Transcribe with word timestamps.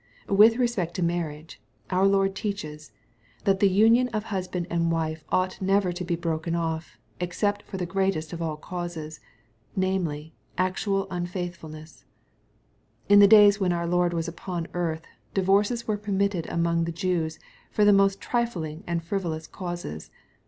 With 0.29 0.57
respect 0.57 0.95
to 0.95 1.03
marriage, 1.03 1.61
our 1.91 2.07
Lord 2.07 2.33
teaches, 2.33 2.91
that 3.43 3.59
thfi 3.59 3.71
union 3.71 4.07
of 4.07 4.23
husband 4.23 4.65
and 4.71 4.91
wife 4.91 5.23
ought 5.29 5.61
never 5.61 5.91
to 5.93 6.03
be 6.03 6.15
broken 6.15 6.55
offy 6.55 6.95
except 7.19 7.61
for 7.61 7.77
the 7.77 7.85
greatest 7.85 8.33
of 8.33 8.41
all 8.41 8.57
causes^ 8.57 9.19
namely 9.75 10.23
j 10.23 10.33
actual 10.63 11.05
urir 11.09 11.27
faithfulness. 11.27 12.03
In 13.09 13.19
the 13.19 13.27
days 13.27 13.59
when 13.59 13.71
our 13.71 13.85
Lord 13.85 14.11
was 14.13 14.27
upon 14.27 14.65
earth, 14.73 15.03
divorces 15.35 15.87
were 15.87 15.97
permitted 15.97 16.49
among 16.49 16.85
the 16.85 16.91
Jews 16.91 17.37
for 17.69 17.85
the 17.85 17.93
most 17.93 18.19
trifling 18.19 18.83
and 18.87 19.03
frivolous 19.03 19.45
causes. 19.45 20.09